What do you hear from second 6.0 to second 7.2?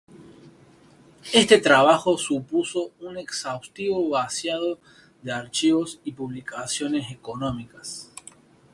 y publicaciones